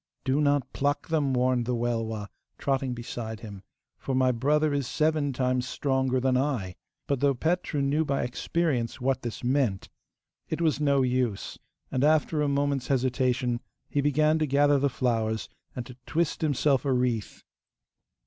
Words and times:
'Do 0.23 0.41
not 0.41 0.73
pluck 0.73 1.09
them,' 1.09 1.31
warned 1.31 1.67
the 1.67 1.75
Welwa, 1.75 2.27
trotting 2.57 2.95
beside 2.95 3.41
him, 3.41 3.61
'for 3.99 4.15
my 4.15 4.31
brother 4.31 4.73
is 4.73 4.87
seven 4.87 5.31
times 5.31 5.67
stronger 5.67 6.19
than 6.19 6.35
I'; 6.35 6.73
but 7.05 7.19
though 7.19 7.35
Petru 7.35 7.83
knew 7.83 8.03
by 8.03 8.23
experience 8.23 8.99
what 8.99 9.21
this 9.21 9.43
meant, 9.43 9.89
it 10.49 10.59
was 10.59 10.79
no 10.81 11.03
use, 11.03 11.59
and 11.91 12.03
after 12.03 12.41
a 12.41 12.47
moment's 12.47 12.87
hesitation 12.87 13.59
he 13.91 14.01
began 14.01 14.39
to 14.39 14.47
gather 14.47 14.79
the 14.79 14.89
flowers, 14.89 15.49
and 15.75 15.85
to 15.85 15.95
twist 16.07 16.41
himself 16.41 16.83
a 16.83 16.91
wreath. 16.91 17.43